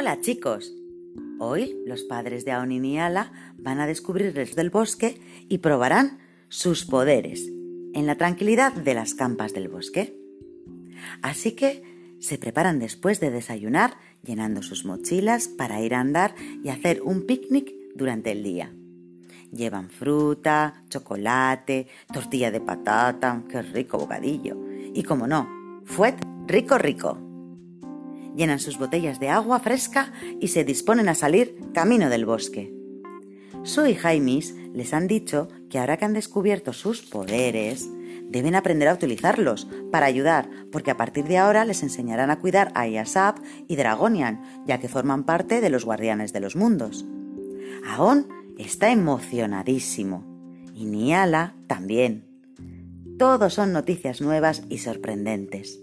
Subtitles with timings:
[0.00, 0.72] Hola chicos.
[1.40, 6.84] Hoy los padres de Aon y Niala van a descubrirles del bosque y probarán sus
[6.84, 7.48] poderes
[7.94, 10.16] en la tranquilidad de las campas del bosque.
[11.20, 16.68] Así que se preparan después de desayunar llenando sus mochilas para ir a andar y
[16.68, 18.72] hacer un picnic durante el día.
[19.50, 24.56] Llevan fruta, chocolate, tortilla de patata, qué rico bocadillo.
[24.94, 27.27] Y como no, fuet rico rico.
[28.38, 32.72] Llenan sus botellas de agua fresca y se disponen a salir camino del bosque.
[33.64, 37.90] Sue y Jaimis les han dicho que ahora que han descubierto sus poderes,
[38.28, 42.70] deben aprender a utilizarlos para ayudar, porque a partir de ahora les enseñarán a cuidar
[42.76, 47.04] a Yasap y Dragonian, ya que forman parte de los guardianes de los mundos.
[47.88, 50.24] Aon está emocionadísimo
[50.76, 52.28] y Niala también.
[53.18, 55.80] Todos son noticias nuevas y sorprendentes.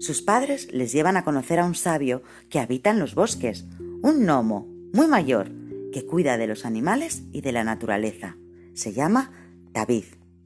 [0.00, 3.66] Sus padres les llevan a conocer a un sabio que habita en los bosques,
[4.02, 5.50] un gnomo muy mayor
[5.92, 8.36] que cuida de los animales y de la naturaleza.
[8.74, 9.32] Se llama
[9.72, 10.04] David,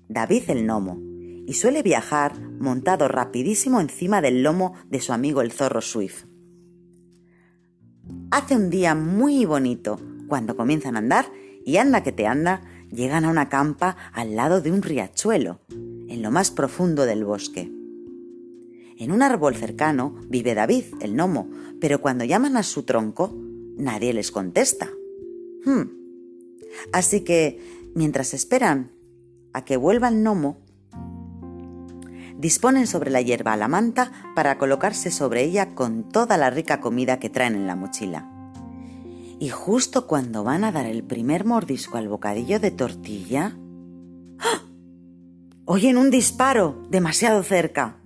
[0.09, 0.99] David el gnomo,
[1.47, 6.25] y suele viajar montado rapidísimo encima del lomo de su amigo el zorro Swift.
[8.31, 11.27] Hace un día muy bonito cuando comienzan a andar
[11.65, 16.23] y anda que te anda, llegan a una campa al lado de un riachuelo, en
[16.23, 17.71] lo más profundo del bosque.
[19.03, 21.49] En un árbol cercano vive David, el gnomo,
[21.81, 23.37] pero cuando llaman a su tronco,
[23.77, 24.91] nadie les contesta.
[25.65, 25.89] Hmm.
[26.93, 28.93] Así que, mientras esperan
[29.53, 30.59] a que vuelva el gnomo,
[32.39, 37.19] disponen sobre la hierba la manta para colocarse sobre ella con toda la rica comida
[37.19, 38.31] que traen en la mochila.
[39.41, 43.59] Y justo cuando van a dar el primer mordisco al bocadillo de tortilla,
[44.39, 44.63] ¡ah!
[45.65, 47.97] oyen un disparo demasiado cerca.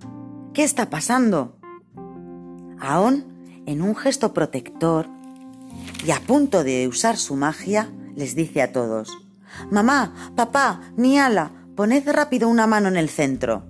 [0.57, 1.55] ¿Qué está pasando?
[2.79, 5.05] Aún, en un gesto protector
[6.03, 9.15] y a punto de usar su magia, les dice a todos,
[9.69, 13.65] Mamá, papá, Niala, poned rápido una mano en el centro.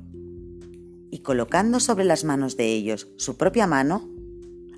[1.11, 4.07] Y colocando sobre las manos de ellos su propia mano,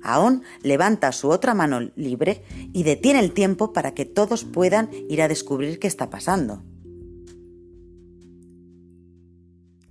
[0.02, 5.22] Aón levanta su otra mano libre y detiene el tiempo para que todos puedan ir
[5.22, 6.64] a descubrir qué está pasando.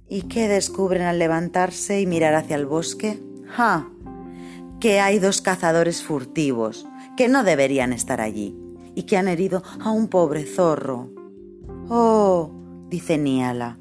[0.10, 3.22] ¿Y qué descubren al levantarse y mirar hacia el bosque?
[3.48, 3.90] ¡Ja!
[4.80, 8.58] Que hay dos cazadores furtivos que no deberían estar allí
[8.96, 11.12] y que han herido a un pobre zorro.
[11.90, 12.52] Oh,
[12.90, 13.78] dice Niala,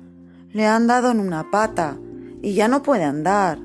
[0.52, 1.98] le han dado en una pata
[2.42, 3.60] y ya no puede andar.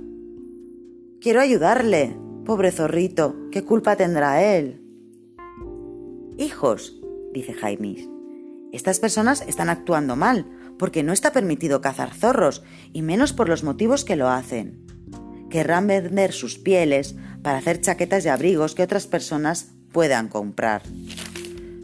[1.20, 4.82] Quiero ayudarle, pobre zorrito, ¿qué culpa tendrá él?
[6.38, 7.02] Hijos,
[7.34, 8.10] dice Jaimis,
[8.72, 10.46] estas personas están actuando mal,
[10.78, 14.86] porque no está permitido cazar zorros, y menos por los motivos que lo hacen.
[15.50, 20.82] Querrán vender sus pieles para hacer chaquetas y abrigos que otras personas puedan comprar.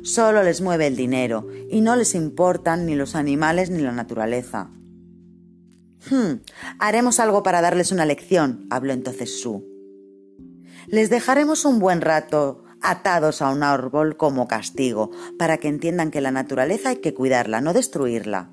[0.03, 4.71] Solo les mueve el dinero y no les importan ni los animales ni la naturaleza.
[6.09, 6.41] Hmm,
[6.79, 9.67] haremos algo para darles una lección, habló entonces Su.
[10.87, 16.21] Les dejaremos un buen rato atados a un árbol como castigo, para que entiendan que
[16.21, 18.51] la naturaleza hay que cuidarla, no destruirla.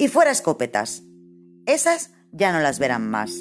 [0.00, 1.02] Y fuera escopetas.
[1.66, 3.34] Esas ya no las verán más.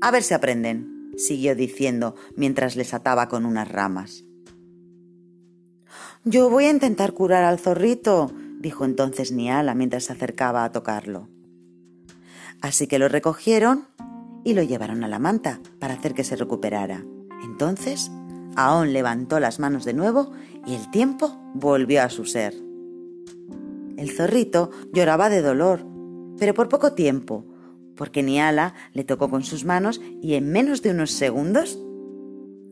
[0.00, 4.22] A ver si aprenden, siguió diciendo mientras les ataba con unas ramas.
[6.22, 11.28] Yo voy a intentar curar al zorrito, dijo entonces Niala mientras se acercaba a tocarlo.
[12.60, 13.88] Así que lo recogieron
[14.44, 17.04] y lo llevaron a la manta para hacer que se recuperara.
[17.42, 18.12] Entonces,
[18.54, 20.30] Aón levantó las manos de nuevo
[20.64, 22.54] y el tiempo volvió a su ser.
[23.98, 25.84] El zorrito lloraba de dolor,
[26.38, 27.44] pero por poco tiempo,
[27.96, 31.78] porque Niala le tocó con sus manos y en menos de unos segundos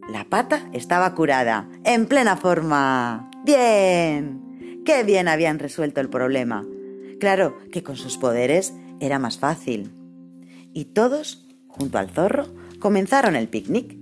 [0.09, 3.29] la pata estaba curada, en plena forma.
[3.45, 4.83] Bien.
[4.85, 6.65] Qué bien habían resuelto el problema.
[7.19, 9.93] Claro que con sus poderes era más fácil.
[10.73, 12.47] Y todos, junto al zorro,
[12.79, 13.99] comenzaron el picnic.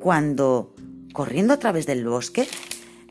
[0.00, 0.74] Cuando,
[1.12, 2.48] corriendo a través del bosque,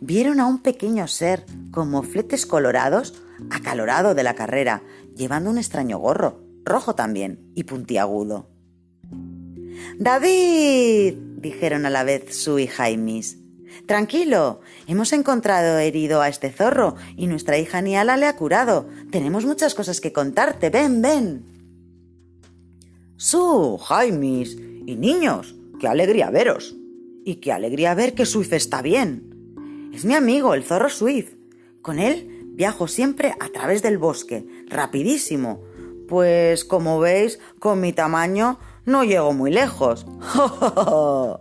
[0.01, 3.13] vieron a un pequeño ser con mofletes colorados,
[3.51, 4.81] acalorado de la carrera,
[5.17, 8.47] llevando un extraño gorro, rojo también y puntiagudo.
[9.97, 13.39] David, dijeron a la vez Sue y Jaimis.
[13.85, 18.87] Tranquilo, hemos encontrado herido a este zorro y nuestra hija Niala le ha curado.
[19.11, 20.69] Tenemos muchas cosas que contarte.
[20.69, 21.45] Ven, ven.
[23.17, 26.75] Su, Jaimis y niños, qué alegría veros.
[27.23, 29.91] Y qué alegría ver que Swift está bien.
[29.93, 31.33] Es mi amigo, el zorro Swift.
[31.81, 35.61] Con él viajo siempre a través del bosque, rapidísimo.
[36.09, 40.05] Pues, como veis, con mi tamaño no llego muy lejos.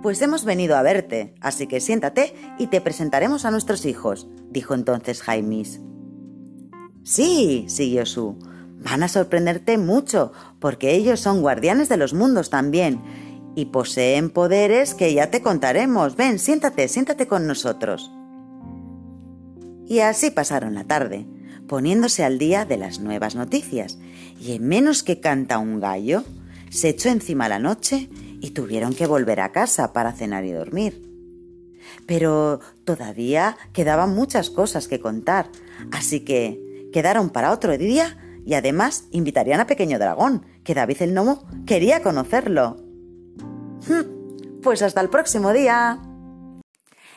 [0.00, 4.74] Pues hemos venido a verte, así que siéntate y te presentaremos a nuestros hijos, dijo
[4.74, 5.80] entonces Jaimis.
[7.02, 8.38] Sí, siguió Su,
[8.78, 13.02] van a sorprenderte mucho, porque ellos son guardianes de los mundos también,
[13.56, 16.14] y poseen poderes que ya te contaremos.
[16.14, 18.12] Ven, siéntate, siéntate con nosotros.
[19.88, 21.26] Y así pasaron la tarde,
[21.66, 23.98] poniéndose al día de las nuevas noticias,
[24.38, 26.24] y en menos que canta un gallo,
[26.70, 31.08] se echó encima la noche y tuvieron que volver a casa para cenar y dormir.
[32.06, 35.50] Pero todavía quedaban muchas cosas que contar,
[35.90, 41.14] así que quedaron para otro día y además invitarían a Pequeño Dragón, que David el
[41.14, 42.76] Nomo quería conocerlo.
[43.88, 45.98] Hmm, pues hasta el próximo día.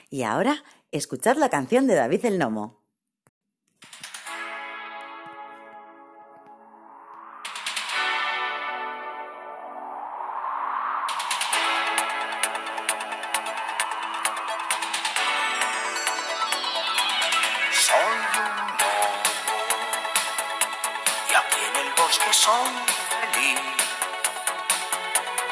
[0.10, 2.82] Y ahora, escuchad la canción de David el Nomo.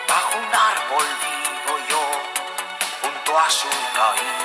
[0.07, 2.03] Bajo un árbol vivo yo,
[3.01, 4.38] junto a su raíz.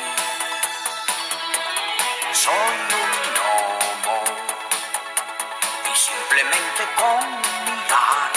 [2.34, 4.18] Soy un gnomo
[5.86, 7.30] y simplemente con
[7.64, 8.32] mirar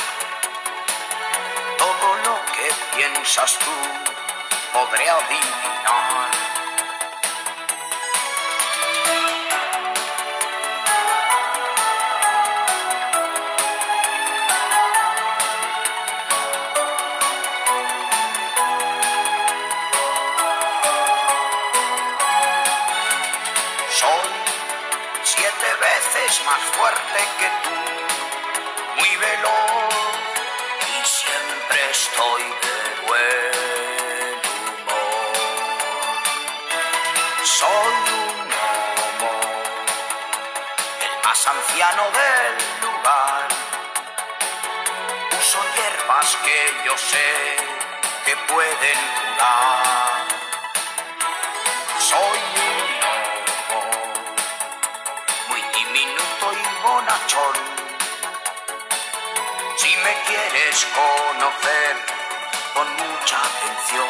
[1.80, 3.72] todo lo que piensas tú
[4.72, 6.17] podré adivinar.
[26.58, 27.76] Fuerte que tú,
[28.98, 29.94] muy veloz
[30.94, 32.78] y siempre estoy de
[33.08, 35.36] buen humor.
[37.44, 39.36] Soy un homo,
[41.02, 43.48] el más anciano del lugar.
[45.40, 47.30] Uso hierbas que yo sé
[48.26, 50.26] que pueden curar.
[52.00, 52.77] Soy un
[60.86, 62.06] conocer
[62.74, 64.08] con mucha atención,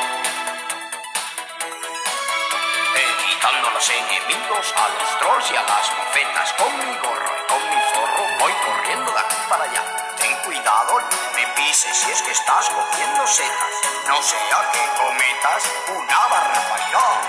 [2.96, 7.48] evitando a los enemigos, a los trolls y a las mofetas, con mi gorro y
[7.48, 9.84] con mi zorro voy corriendo de aquí para allá.
[10.18, 13.74] Ten cuidado, no me pises si es que estás cogiendo setas,
[14.08, 17.22] no sea que cometas una barbaridad.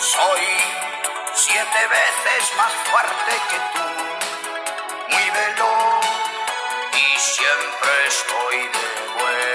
[0.00, 0.46] Soy
[1.34, 4.10] siete veces más fuerte que tú
[5.10, 5.69] muy veloz
[7.80, 9.49] siempre estoy de vuelta.